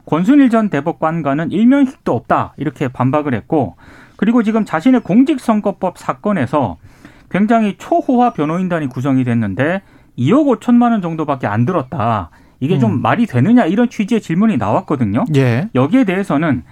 권순일 0.10 0.50
전 0.50 0.70
대법관과는 0.70 1.52
일면식도 1.52 2.16
없다 2.16 2.54
이렇게 2.58 2.88
반박을 2.88 3.36
했고 3.36 3.76
그리고 4.18 4.42
지금 4.42 4.66
자신의 4.66 5.02
공직선거법 5.02 6.00
사건에서 6.00 6.78
굉장히 7.30 7.76
초호화 7.78 8.34
변호인단이 8.34 8.88
구성이 8.88 9.24
됐는데 9.24 9.84
2억 10.18 10.60
5천만 10.60 10.92
원 10.92 11.04
정도밖에 11.04 11.46
안 11.46 11.64
들었다. 11.64 12.32
이게 12.60 12.80
좀 12.80 12.94
음. 12.94 13.02
말이 13.04 13.28
되느냐 13.28 13.66
이런 13.66 13.88
취지의 13.88 14.20
질문이 14.20 14.58
나왔거든요. 14.58 15.26
예. 15.36 15.70
여기에 15.76 16.06
대해서는 16.06 16.64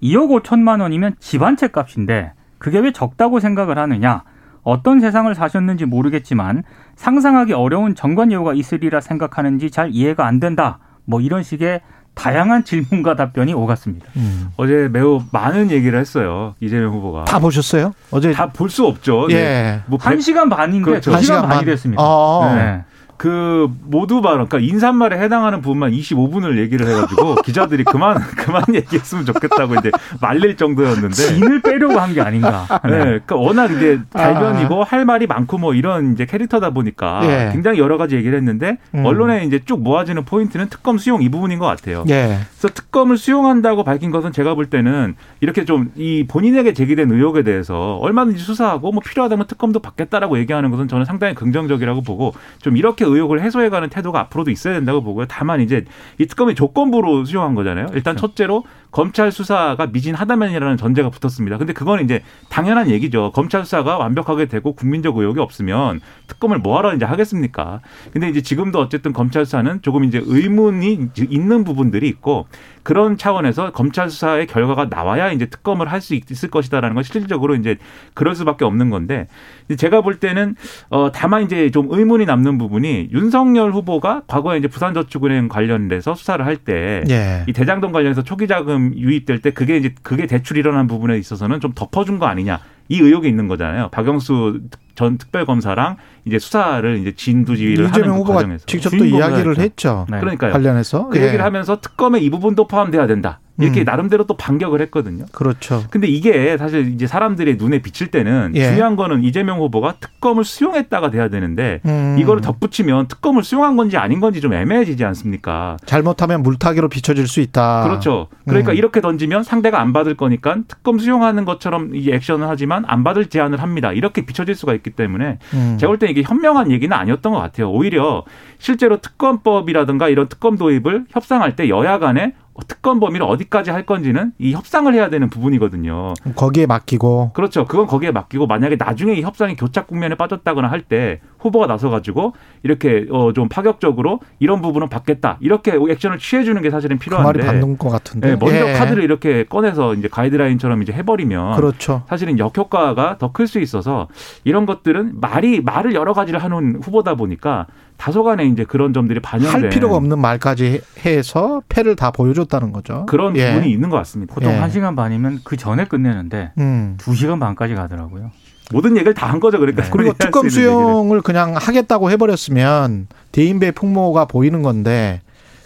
2억 0.00 0.42
5천만 0.42 0.80
원이면 0.80 1.16
집한채 1.18 1.68
값인데 1.68 2.32
그게 2.58 2.78
왜 2.78 2.92
적다고 2.92 3.40
생각을 3.40 3.76
하느냐? 3.76 4.22
어떤 4.62 5.00
세상을 5.00 5.34
사셨는지 5.34 5.84
모르겠지만 5.84 6.62
상상하기 6.94 7.54
어려운 7.54 7.96
정관 7.96 8.30
예우가 8.30 8.54
있으리라 8.54 9.00
생각하는지 9.00 9.72
잘 9.72 9.90
이해가 9.90 10.24
안 10.24 10.38
된다. 10.38 10.78
뭐 11.04 11.20
이런 11.20 11.42
식의 11.42 11.80
다양한 12.14 12.64
질문과 12.64 13.16
답변이 13.16 13.52
오갔습니다. 13.54 14.06
음. 14.16 14.48
어제 14.56 14.88
매우 14.92 15.22
많은 15.32 15.70
얘기를 15.70 15.98
했어요. 15.98 16.54
이재명 16.60 16.92
후보가. 16.92 17.24
다 17.24 17.38
보셨어요? 17.38 17.92
어제 18.10 18.32
다 18.32 18.46
볼 18.52 18.70
수 18.70 18.86
없죠. 18.86 19.26
예. 19.30 19.34
네. 19.34 19.80
뭐한 19.86 20.20
시간 20.20 20.48
반인데 20.48 20.84
그렇죠. 20.84 21.10
두한 21.10 21.22
시간 21.22 21.36
시간 21.38 21.48
반이 21.48 21.58
반. 21.58 21.64
됐습니다. 21.66 22.02
어. 22.02 22.54
네. 22.54 22.84
그 23.16 23.68
모두 23.84 24.20
발언, 24.22 24.48
그러니까 24.48 24.58
인사말에 24.72 25.18
해당하는 25.18 25.60
부분만 25.62 25.92
25분을 25.92 26.58
얘기를 26.58 26.86
해가지고 26.88 27.36
기자들이 27.44 27.84
그만 27.84 28.18
그만 28.36 28.62
얘기했으면 28.74 29.24
좋겠다고 29.26 29.76
이제 29.76 29.90
말릴 30.20 30.56
정도였는데. 30.56 31.14
진을 31.14 31.62
빼려고 31.62 31.98
한 31.98 32.14
게 32.14 32.20
아닌가. 32.20 32.66
네, 32.84 32.90
그러니까 32.90 33.34
워낙 33.36 33.70
이제 33.72 33.98
아. 34.12 34.18
달변이고 34.34 34.84
할 34.84 35.04
말이 35.04 35.26
많고 35.26 35.58
뭐 35.58 35.74
이런 35.74 36.12
이제 36.12 36.26
캐릭터다 36.26 36.70
보니까 36.70 37.20
예. 37.24 37.50
굉장히 37.52 37.78
여러 37.78 37.96
가지 37.98 38.14
얘기를 38.14 38.36
했는데 38.38 38.78
음. 38.94 39.04
언론에 39.04 39.44
이제 39.44 39.60
쭉 39.64 39.82
모아지는 39.82 40.24
포인트는 40.24 40.68
특검 40.68 40.98
수용 40.98 41.22
이 41.22 41.28
부분인 41.28 41.58
것 41.58 41.66
같아요. 41.66 42.04
예. 42.08 42.38
그래서 42.58 42.74
특검을 42.74 43.16
수용한다고 43.16 43.82
밝힌 43.84 44.10
것은 44.10 44.32
제가 44.32 44.54
볼 44.54 44.66
때는 44.66 45.14
이렇게 45.40 45.64
좀 45.64 45.90
이 45.96 46.24
본인에게 46.28 46.72
제기된 46.72 47.10
의혹에 47.10 47.42
대해서 47.42 47.96
얼마든지 47.96 48.42
수사하고 48.42 48.90
뭐 48.92 49.02
필요하다면 49.04 49.46
특검도 49.46 49.80
받겠다라고 49.80 50.38
얘기하는 50.38 50.70
것은 50.70 50.88
저는 50.88 51.04
상당히 51.04 51.34
긍정적이라고 51.34 52.02
보고 52.02 52.34
좀 52.62 52.76
이렇게 52.76 53.03
의혹을 53.06 53.40
해소해가는 53.42 53.88
태도가 53.90 54.20
앞으로도 54.20 54.50
있어야 54.50 54.74
된다고 54.74 55.02
보고요. 55.02 55.26
다만 55.28 55.60
이제 55.60 55.84
이 56.18 56.26
특검이 56.26 56.54
조건부로 56.54 57.24
수용한 57.24 57.54
거잖아요. 57.54 57.86
일단 57.92 58.14
그렇죠. 58.14 58.28
첫째로 58.28 58.64
검찰 58.94 59.32
수사가 59.32 59.88
미진하다면이라는 59.88 60.76
전제가 60.76 61.10
붙었습니다. 61.10 61.58
근데 61.58 61.72
그건 61.72 62.00
이제 62.04 62.22
당연한 62.48 62.88
얘기죠. 62.88 63.32
검찰 63.32 63.64
수사가 63.64 63.98
완벽하게 63.98 64.46
되고 64.46 64.72
국민적 64.72 65.16
의혹이 65.16 65.40
없으면 65.40 66.00
특검을 66.28 66.58
뭐하러 66.58 66.94
이제 66.94 67.04
하겠습니까? 67.04 67.80
근데 68.12 68.28
이제 68.28 68.40
지금도 68.40 68.78
어쨌든 68.78 69.12
검찰 69.12 69.46
수사는 69.46 69.82
조금 69.82 70.04
이제 70.04 70.22
의문이 70.24 71.08
있는 71.28 71.64
부분들이 71.64 72.06
있고 72.06 72.46
그런 72.84 73.16
차원에서 73.16 73.72
검찰 73.72 74.10
수사의 74.10 74.46
결과가 74.46 74.86
나와야 74.88 75.32
이제 75.32 75.46
특검을 75.46 75.90
할 75.90 76.04
수 76.04 76.14
있을 76.14 76.50
것이다라는 76.50 76.94
건 76.94 77.02
실질적으로 77.02 77.54
이제 77.54 77.78
그럴 78.12 78.34
수밖에 78.34 78.66
없는 78.66 78.90
건데 78.90 79.26
제가 79.74 80.02
볼 80.02 80.20
때는 80.20 80.54
어 80.90 81.10
다만 81.10 81.44
이제 81.44 81.70
좀 81.70 81.86
의문이 81.88 82.26
남는 82.26 82.58
부분이 82.58 83.08
윤석열 83.10 83.72
후보가 83.72 84.24
과거에 84.26 84.58
이제 84.58 84.68
부산저축은행 84.68 85.48
관련돼서 85.48 86.14
수사를 86.14 86.44
할 86.44 86.58
때이 86.58 87.04
예. 87.08 87.46
대장동 87.54 87.92
관련해서 87.92 88.22
초기 88.22 88.46
자금 88.46 88.83
유입될 88.96 89.40
때 89.40 89.52
그게 89.52 89.76
이제 89.76 89.94
그게 90.02 90.26
대출 90.26 90.56
일어난 90.58 90.86
부분에 90.86 91.18
있어서는 91.18 91.60
좀 91.60 91.72
덮어준 91.74 92.18
거 92.18 92.26
아니냐 92.26 92.60
이 92.88 93.00
의혹이 93.00 93.28
있는 93.28 93.48
거잖아요. 93.48 93.88
박영수 93.90 94.60
전 94.94 95.18
특별검사랑 95.18 95.96
이제 96.24 96.38
수사를 96.38 96.98
이제 96.98 97.12
진두지휘를 97.12 97.92
하는 97.92 98.22
그 98.22 98.32
과정에서 98.32 98.66
직접 98.66 98.90
또 98.90 99.04
이야기를 99.04 99.58
했죠. 99.58 99.62
했죠. 99.62 100.06
네. 100.10 100.20
그러니까요. 100.20 100.52
관련해서 100.52 101.08
그 101.08 101.18
예. 101.18 101.26
얘기를 101.26 101.44
하면서 101.44 101.80
특검에 101.80 102.20
이 102.20 102.30
부분도 102.30 102.66
포함돼야 102.66 103.06
된다. 103.06 103.40
이렇게 103.58 103.82
음. 103.82 103.84
나름대로 103.84 104.24
또 104.24 104.36
반격을 104.36 104.80
했거든요. 104.82 105.26
그렇죠. 105.32 105.84
근데 105.90 106.08
이게 106.08 106.56
사실 106.58 106.92
이제 106.92 107.06
사람들의 107.06 107.56
눈에 107.56 107.80
비칠 107.82 108.08
때는 108.08 108.52
예. 108.56 108.68
중요한 108.70 108.96
거는 108.96 109.22
이재명 109.22 109.60
후보가 109.60 109.94
특검을 110.00 110.44
수용했다가 110.44 111.10
돼야 111.10 111.28
되는데 111.28 111.80
음. 111.86 112.16
이거를 112.18 112.42
덧붙이면 112.42 113.06
특검을 113.06 113.44
수용한 113.44 113.76
건지 113.76 113.96
아닌 113.96 114.18
건지 114.20 114.40
좀 114.40 114.52
애매해지지 114.54 115.04
않습니까? 115.04 115.76
잘못하면 115.86 116.42
물타기로 116.42 116.88
비춰질 116.88 117.28
수 117.28 117.40
있다. 117.40 117.84
그렇죠. 117.84 118.26
그러니까 118.48 118.72
음. 118.72 118.76
이렇게 118.76 119.00
던지면 119.00 119.44
상대가 119.44 119.80
안 119.80 119.92
받을 119.92 120.16
거니까 120.16 120.56
특검 120.66 120.98
수용하는 120.98 121.44
것처럼 121.44 121.94
이 121.94 122.10
액션을 122.10 122.48
하지만 122.48 122.84
안 122.88 123.04
받을 123.04 123.26
제안을 123.26 123.62
합니다. 123.62 123.92
이렇게 123.92 124.26
비춰질 124.26 124.54
수가 124.56 124.74
있기 124.74 124.90
때문에 124.90 125.38
음. 125.54 125.76
제가 125.78 125.90
볼 125.90 125.98
때 125.98 126.08
이게 126.08 126.22
현명한 126.22 126.72
얘기는 126.72 126.92
아니었던 126.96 127.32
것 127.32 127.38
같아요. 127.38 127.70
오히려 127.70 128.24
실제로 128.58 128.96
특검법이라든가 129.00 130.08
이런 130.08 130.28
특검 130.28 130.56
도입을 130.58 131.04
협상할 131.10 131.54
때 131.54 131.68
여야 131.68 131.98
간에 132.00 132.34
특검 132.68 133.00
범위를 133.00 133.26
어디까지 133.26 133.70
할 133.70 133.84
건지는 133.84 134.32
이 134.38 134.52
협상을 134.52 134.92
해야 134.94 135.10
되는 135.10 135.28
부분이거든요. 135.28 136.14
거기에 136.36 136.66
맡기고 136.66 137.32
그렇죠. 137.34 137.64
그건 137.66 137.86
거기에 137.86 138.10
맡기고 138.12 138.46
만약에 138.46 138.76
나중에 138.76 139.14
이 139.14 139.22
협상이 139.22 139.56
교착 139.56 139.86
국면에 139.86 140.14
빠졌다거나 140.14 140.70
할 140.70 140.84
때 140.84 141.20
후보가 141.38 141.66
나서 141.66 141.88
가지고 141.90 142.32
이렇게 142.62 143.06
어좀 143.10 143.48
파격적으로 143.48 144.20
이런 144.38 144.60
부분은 144.62 144.88
받겠다. 144.88 145.38
이렇게 145.40 145.72
액션을 145.90 146.18
취해 146.18 146.44
주는 146.44 146.60
게 146.62 146.70
사실은 146.70 146.98
그 146.98 147.08
말이 147.10 147.38
필요한데 147.38 147.46
받는 147.46 147.78
것 147.78 147.88
같은데. 147.90 148.30
네, 148.30 148.36
먼저 148.36 148.68
예. 148.68 148.72
카드를 148.74 149.02
이렇게 149.02 149.44
꺼내서 149.44 149.94
이제 149.94 150.08
가이드라인처럼 150.08 150.82
이제 150.82 150.92
해버리면 150.92 151.56
그렇죠. 151.56 152.02
사실은 152.08 152.38
역효과가 152.38 153.18
더 153.18 153.28
클 153.34 153.46
수 153.48 153.58
있어서 153.60 154.08
이런 154.44 154.64
것들은 154.64 155.20
말이 155.20 155.60
말을 155.60 155.94
여러 155.94 156.12
가지를 156.12 156.42
하는 156.42 156.78
후보다 156.82 157.14
보니까 157.16 157.66
다소간에 157.96 158.44
이제 158.46 158.64
그런 158.64 158.92
점들이 158.92 159.20
반영된 159.20 159.62
할 159.62 159.70
필요가 159.70 159.96
없는 159.96 160.18
말까지 160.18 160.80
해서 161.04 161.62
패를 161.68 161.96
다 161.96 162.10
보여줬다는 162.10 162.72
거죠. 162.72 163.06
그런 163.06 163.36
예. 163.36 163.52
부분이 163.54 163.70
있는 163.72 163.88
것 163.90 163.96
같습니다. 163.98 164.34
보통 164.34 164.52
예. 164.52 164.56
한 164.56 164.70
시간 164.70 164.94
반이면 164.96 165.40
그 165.44 165.56
전에 165.56 165.84
끝내는데 165.86 166.52
음. 166.58 166.94
두 166.98 167.14
시간 167.14 167.38
반까지 167.40 167.74
가더라고요. 167.74 168.30
모든 168.72 168.96
얘기를 168.96 169.14
다 169.14 169.26
한 169.28 169.40
거죠. 169.40 169.58
그러니까 169.58 169.82
네. 169.84 169.90
그리고 169.90 170.12
특검. 170.18 170.48
수용을 170.48 171.20
그냥 171.22 171.54
하겠다고 171.56 172.10
해버렸으면 172.10 173.06
대인배 173.32 173.72
풍모가 173.72 174.24
보이는 174.26 174.62
건데 174.62 175.20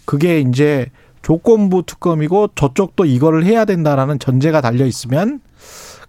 그게 0.04 0.40
이제 0.40 0.86
조건부 1.22 1.82
특검이고 1.84 2.48
저쪽도 2.54 3.04
이거를 3.04 3.44
해야 3.44 3.64
된다라는 3.64 4.18
전제가 4.18 4.60
달려 4.60 4.86
있으면 4.86 5.40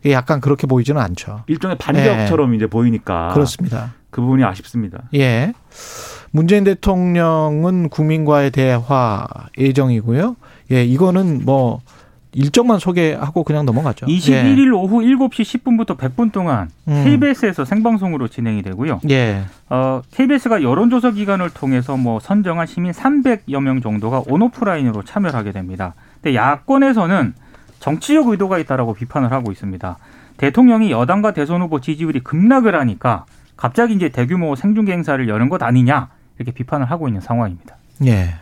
약간 0.08 0.39
그렇게 0.39 0.68
보이지는 0.68 1.01
않죠. 1.01 1.44
일종의 1.48 1.77
반격처럼 1.77 2.53
이제 2.56 2.68
보이니까 2.68 3.29
그렇습니다. 3.34 3.94
그 4.10 4.22
부분이 4.22 4.44
아쉽습니다. 4.44 5.03
예. 5.15 5.53
문재인 6.32 6.63
대통령은 6.63 7.89
국민과의 7.89 8.51
대화 8.51 9.27
예정이고요. 9.58 10.36
예, 10.72 10.84
이거는 10.84 11.41
뭐 11.44 11.82
일정만 12.32 12.77
소개하고 12.77 13.44
그냥 13.44 13.65
넘어가죠. 13.65 14.06
21일 14.06 14.72
오후 14.74 15.01
7시 15.01 15.63
10분부터 15.63 15.98
100분 15.98 16.32
동안 16.32 16.70
음. 16.88 17.03
KBS에서 17.03 17.65
생방송으로 17.65 18.27
진행이 18.27 18.62
되고요. 18.62 19.01
예. 19.10 19.15
예. 19.15 19.44
어, 19.70 20.01
KBS가 20.12 20.62
여론조사 20.62 21.12
기관을 21.12 21.50
통해서 21.50 21.98
뭐 21.98 22.20
선정한 22.20 22.68
시민 22.68 22.91
300여 22.91 23.62
명 23.62 23.82
정도가 23.82 24.24
온오프라인으로 24.27 25.03
참여를 25.03 25.38
하게 25.38 25.51
됩니다. 25.51 25.96
근데 26.22 26.36
야권에서는 26.36 27.34
정치적 27.79 28.27
의도가 28.27 28.59
있다라고 28.59 28.93
비판을 28.93 29.31
하고 29.31 29.51
있습니다. 29.51 29.98
대통령이 30.38 30.91
여당과 30.91 31.33
대선 31.33 31.62
후보 31.62 31.81
지지율이 31.81 32.21
급락을 32.21 32.75
하니까 32.75 33.25
갑자기 33.57 33.93
이제 33.93 34.09
대규모 34.09 34.55
생중계 34.55 34.91
행사를 34.93 35.27
여는 35.27 35.50
것 35.50 35.62
아니냐 35.63 36.09
이렇게 36.38 36.51
비판을 36.51 36.89
하고 36.89 37.07
있는 37.07 37.21
상황입니다. 37.21 37.75
예. 38.05 38.36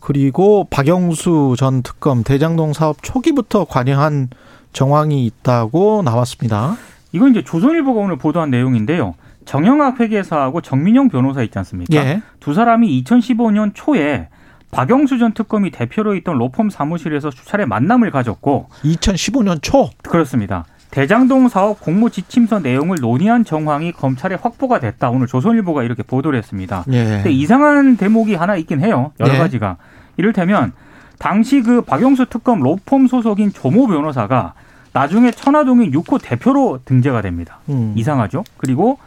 그리고 0.00 0.66
박영수 0.70 1.54
전 1.56 1.82
특검 1.82 2.24
대장동 2.24 2.72
사업 2.72 3.02
초기부터 3.02 3.64
관여한 3.64 4.28
정황이 4.72 5.24
있다고 5.24 6.02
나왔습니다. 6.02 6.76
이건 7.12 7.30
이제 7.30 7.44
조선일보가 7.44 8.00
오늘 8.00 8.18
보도한 8.18 8.50
내용인데요. 8.50 9.14
정영학 9.44 10.00
회계사하고 10.00 10.60
정민영 10.60 11.08
변호사 11.08 11.42
있지 11.42 11.56
않습니까? 11.58 11.94
예. 11.94 12.22
두 12.40 12.54
사람이 12.54 13.02
2015년 13.02 13.70
초에 13.74 14.28
박영수 14.74 15.18
전 15.18 15.32
특검이 15.32 15.70
대표로 15.70 16.16
있던 16.16 16.36
로펌 16.36 16.68
사무실에서 16.68 17.30
수차례 17.30 17.64
만남을 17.64 18.10
가졌고 18.10 18.66
2015년 18.82 19.62
초. 19.62 19.90
그렇습니다. 20.02 20.64
대장동 20.90 21.48
사업 21.48 21.80
공모 21.80 22.10
지침서 22.10 22.58
내용을 22.58 22.98
논의한 23.00 23.44
정황이 23.44 23.92
검찰에 23.92 24.34
확보가 24.34 24.80
됐다. 24.80 25.10
오늘 25.10 25.28
조선일보가 25.28 25.84
이렇게 25.84 26.02
보도를 26.02 26.36
했습니다. 26.38 26.84
예. 26.90 27.04
근데 27.04 27.30
이상한 27.30 27.96
대목이 27.96 28.34
하나 28.34 28.56
있긴 28.56 28.80
해요. 28.80 29.12
여러 29.20 29.32
네. 29.32 29.38
가지가. 29.38 29.76
이를테면 30.16 30.72
당시 31.18 31.62
그 31.62 31.82
박영수 31.82 32.26
특검 32.26 32.60
로펌 32.60 33.06
소속인 33.06 33.52
조모 33.52 33.86
변호사가 33.86 34.54
나중에 34.92 35.30
천화동인 35.30 35.92
6호 35.92 36.20
대표로 36.20 36.80
등재가 36.84 37.22
됩니다. 37.22 37.58
음. 37.68 37.92
이상하죠. 37.96 38.42
그리고 38.56 38.98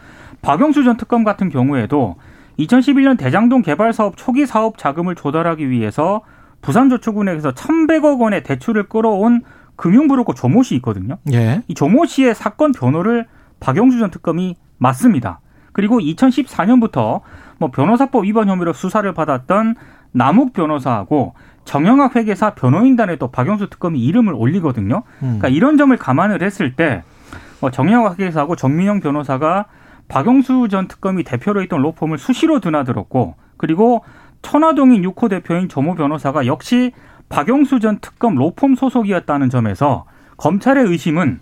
박영수 0.41 0.85
전 0.85 0.95
특검 0.95 1.25
같은 1.25 1.49
경우에도 1.49 2.15
2011년 2.59 3.17
대장동 3.17 3.61
개발 3.61 3.93
사업 3.93 4.17
초기 4.17 4.45
사업 4.45 4.77
자금을 4.77 5.15
조달하기 5.15 5.69
위해서 5.69 6.21
부산저축은행에서 6.61 7.51
1,100억 7.51 8.19
원의 8.19 8.43
대출을 8.43 8.89
끌어온 8.89 9.43
금융브로커 9.75 10.33
조모 10.33 10.63
씨 10.63 10.75
있거든요. 10.77 11.17
예. 11.31 11.61
이 11.67 11.73
조모 11.73 12.05
씨의 12.05 12.33
사건 12.35 12.71
변호를 12.71 13.27
박영수 13.59 13.99
전 13.99 14.09
특검이 14.09 14.55
맡습니다. 14.77 15.39
그리고 15.71 15.99
2014년부터 15.99 17.21
뭐 17.59 17.69
변호사법 17.69 18.25
위반 18.25 18.49
혐의로 18.49 18.73
수사를 18.73 19.11
받았던 19.13 19.75
남욱 20.11 20.53
변호사하고 20.53 21.35
정영학 21.65 22.15
회계사 22.15 22.55
변호인단에 22.55 23.17
또 23.17 23.29
박영수 23.29 23.69
특검이 23.69 23.99
이름을 23.99 24.33
올리거든요. 24.33 25.03
음. 25.21 25.37
그러니까 25.39 25.49
이런 25.49 25.77
점을 25.77 25.95
감안을 25.95 26.41
했을 26.41 26.75
때뭐 26.75 27.71
정영학 27.71 28.19
회계사하고 28.19 28.55
정민영 28.55 28.99
변호사가 28.99 29.65
박영수 30.07 30.67
전 30.69 30.87
특검이 30.87 31.23
대표로 31.23 31.61
있던 31.63 31.81
로펌을 31.81 32.17
수시로 32.17 32.59
드나들었고 32.59 33.35
그리고 33.57 34.03
천화동인 34.41 35.01
6호 35.03 35.29
대표인 35.29 35.67
조모 35.67 35.95
변호사가 35.95 36.45
역시 36.45 36.91
박영수 37.29 37.79
전 37.79 37.99
특검 37.99 38.35
로펌 38.35 38.75
소속이었다는 38.75 39.49
점에서 39.49 40.05
검찰의 40.37 40.85
의심은 40.85 41.39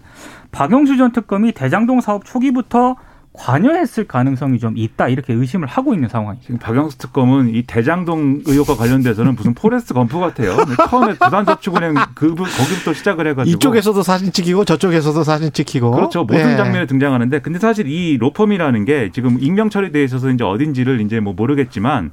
박영수 0.51 0.97
전 0.97 1.11
특검이 1.11 1.51
대장동 1.51 2.01
사업 2.01 2.25
초기부터 2.25 2.95
관여했을 3.37 4.07
가능성이 4.07 4.59
좀 4.59 4.77
있다 4.77 5.07
이렇게 5.07 5.33
의심을 5.33 5.67
하고 5.67 5.93
있는 5.93 6.09
상황이죠. 6.09 6.43
지금 6.45 6.59
박영수 6.59 6.97
특검은 6.97 7.53
이 7.53 7.63
대장동 7.63 8.43
의혹과 8.45 8.75
관련돼서는 8.75 9.35
무슨 9.35 9.53
포레스트 9.53 9.93
검프 9.93 10.19
같아요. 10.19 10.55
처음에 10.89 11.13
부산 11.13 11.45
저축은행 11.45 11.95
그 12.15 12.35
거기부터 12.35 12.93
시작을 12.93 13.27
해가지고 13.27 13.55
이쪽에서도 13.55 14.03
사진 14.03 14.31
찍히고 14.31 14.65
저쪽에서도 14.65 15.23
사진 15.23 15.51
찍히고. 15.51 15.91
그렇죠. 15.91 16.21
모든 16.21 16.53
예. 16.53 16.57
장면에 16.57 16.85
등장하는데 16.85 17.39
근데 17.39 17.59
사실 17.59 17.87
이 17.87 18.17
로펌이라는 18.17 18.85
게 18.85 19.11
지금 19.13 19.37
익명 19.39 19.69
처리돼 19.69 20.03
있어서 20.03 20.29
이제 20.29 20.43
어딘지를 20.43 21.01
이제 21.01 21.19
뭐 21.19 21.33
모르겠지만 21.33 22.11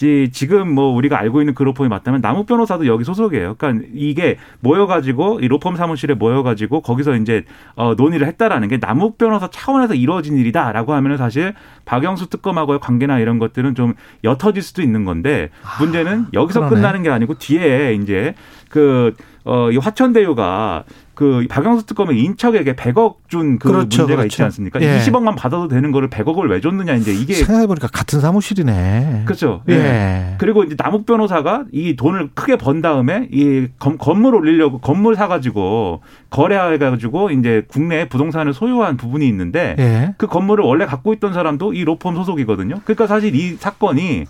지- 0.00 0.30
지금 0.32 0.74
뭐 0.74 0.94
우리가 0.94 1.18
알고 1.18 1.42
있는 1.42 1.52
그 1.52 1.62
로펌이 1.62 1.90
맞다면 1.90 2.22
남욱 2.22 2.46
변호사도 2.46 2.86
여기 2.86 3.04
소속이에요. 3.04 3.56
그러니까 3.58 3.86
이게 3.92 4.38
모여가지고 4.60 5.40
이 5.40 5.48
로펌 5.48 5.76
사무실에 5.76 6.14
모여가지고 6.14 6.80
거기서 6.80 7.16
이제 7.16 7.44
어, 7.74 7.92
논의를 7.94 8.26
했다라는 8.28 8.68
게 8.68 8.78
남욱 8.78 9.18
변호사 9.18 9.48
차원에서 9.50 9.92
이루어진 9.94 10.38
일이다라고 10.38 10.94
하면 10.94 11.12
은 11.12 11.16
사실 11.18 11.52
박영수 11.84 12.30
특검하고의 12.30 12.80
관계나 12.80 13.18
이런 13.18 13.38
것들은 13.38 13.74
좀 13.74 13.92
옅어질 14.24 14.62
수도 14.62 14.80
있는 14.80 15.04
건데 15.04 15.50
문제는 15.80 16.28
여기서 16.32 16.60
그러네. 16.60 16.76
끝나는 16.76 17.02
게 17.02 17.10
아니고 17.10 17.34
뒤에 17.34 17.92
이제 18.00 18.34
그 18.70 19.12
어, 19.44 19.70
이 19.70 19.76
화천대유가 19.76 20.84
그 21.20 21.44
박영수 21.50 21.84
특검의 21.84 22.18
인척에게 22.18 22.72
100억 22.76 23.16
준그 23.28 23.68
그렇죠, 23.68 23.98
문제가 23.98 24.22
그렇죠. 24.22 24.24
있지 24.24 24.42
않습니까? 24.42 24.80
예. 24.80 25.00
20억만 25.00 25.36
받아도 25.36 25.68
되는 25.68 25.92
거를 25.92 26.08
100억을 26.08 26.48
왜 26.48 26.62
줬느냐 26.62 26.94
이제 26.94 27.12
이게 27.12 27.34
생각해 27.34 27.66
보니까 27.66 27.88
같은 27.88 28.20
사무실이네. 28.20 29.24
그렇죠. 29.26 29.60
예. 29.68 29.74
예. 29.74 30.34
그리고 30.38 30.64
이제 30.64 30.76
남욱 30.78 31.04
변호사가 31.04 31.66
이 31.72 31.94
돈을 31.94 32.30
크게 32.32 32.56
번 32.56 32.80
다음에 32.80 33.28
이 33.30 33.68
건, 33.78 33.98
건물 33.98 34.34
올리려고 34.34 34.78
건물 34.78 35.14
사 35.14 35.28
가지고 35.28 36.00
거래해 36.30 36.78
가지고 36.78 37.28
이제 37.28 37.66
국내 37.68 38.08
부동산을 38.08 38.54
소유한 38.54 38.96
부분이 38.96 39.28
있는데 39.28 39.76
예. 39.78 40.14
그 40.16 40.26
건물을 40.26 40.64
원래 40.64 40.86
갖고 40.86 41.12
있던 41.12 41.34
사람도 41.34 41.74
이 41.74 41.84
로펌 41.84 42.14
소속이거든요. 42.14 42.80
그러니까 42.84 43.06
사실 43.06 43.34
이 43.34 43.56
사건이 43.56 44.24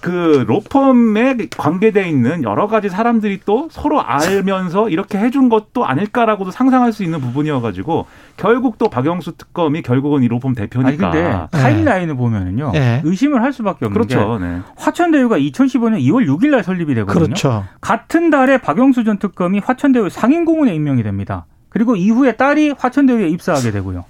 그 0.00 0.44
로펌에 0.46 1.36
관계돼 1.56 2.08
있는 2.08 2.44
여러 2.44 2.68
가지 2.68 2.88
사람들이 2.88 3.40
또 3.44 3.68
서로 3.70 4.00
알면서 4.00 4.88
이렇게 4.90 5.18
해준 5.18 5.48
것도 5.48 5.84
아닐까라고도 5.86 6.50
상상할 6.50 6.92
수 6.92 7.02
있는 7.02 7.20
부분이어가지고 7.20 8.06
결국 8.36 8.78
또 8.78 8.88
박영수 8.88 9.36
특검이 9.36 9.82
결국은 9.82 10.22
이 10.22 10.28
로펌 10.28 10.54
대표니까. 10.54 10.88
아니 10.88 10.96
근데 10.96 11.46
타임라인을 11.50 12.16
보면은요 12.16 12.70
네. 12.72 13.02
의심을 13.04 13.42
할 13.42 13.52
수밖에 13.52 13.86
없는 13.86 14.06
게 14.06 14.14
그렇죠. 14.14 14.38
네. 14.38 14.60
화천대유가 14.76 15.38
2015년 15.38 16.00
2월 16.00 16.26
6일 16.26 16.50
날 16.50 16.62
설립이 16.62 16.94
되거든요. 16.94 17.24
그렇죠. 17.24 17.64
같은 17.80 18.30
달에 18.30 18.58
박영수 18.58 19.04
전 19.04 19.18
특검이 19.18 19.58
화천대유 19.58 20.10
상임고문에 20.10 20.74
임명이 20.74 21.02
됩니다. 21.02 21.46
그리고 21.70 21.96
이후에 21.96 22.36
딸이 22.36 22.74
화천대유에 22.78 23.28
입사하게 23.30 23.72
되고요. 23.72 24.04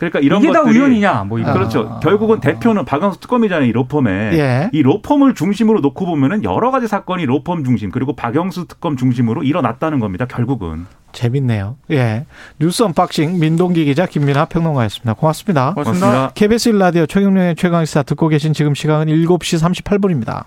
그러니까 0.00 0.20
이런 0.20 0.42
이게 0.42 0.50
다 0.50 0.62
것들이 0.62 0.78
우연이냐? 0.78 1.24
뭐 1.24 1.38
이런. 1.38 1.52
그렇죠. 1.52 1.86
아. 1.96 2.00
결국은 2.00 2.40
대표는 2.40 2.86
박영수 2.86 3.20
특검이잖아요. 3.20 3.68
이 3.68 3.72
로펌에. 3.72 4.08
예. 4.32 4.70
이 4.72 4.80
로펌을 4.80 5.34
중심으로 5.34 5.80
놓고 5.80 6.06
보면은 6.06 6.42
여러 6.42 6.70
가지 6.70 6.88
사건이 6.88 7.26
로펌 7.26 7.62
중심 7.64 7.90
그리고 7.90 8.16
박영수 8.16 8.66
특검 8.66 8.96
중심으로 8.96 9.42
일어났다는 9.42 10.00
겁니다. 10.00 10.24
결국은. 10.24 10.86
재밌네요. 11.12 11.76
예. 11.90 12.24
뉴스 12.58 12.82
언박싱 12.82 13.40
민동기 13.40 13.84
기자 13.84 14.06
김민하 14.06 14.46
평론가였습니다. 14.46 15.12
고맙습니다. 15.12 15.74
고맙습니다. 15.74 16.06
고맙습니다. 16.06 16.32
KBS 16.34 16.72
1라디오 16.72 17.06
최경영의 17.06 17.56
최강시사 17.56 18.02
듣고 18.04 18.28
계신 18.28 18.54
지금 18.54 18.74
시간은 18.74 19.12
7시 19.12 19.84
38분입니다. 19.84 20.44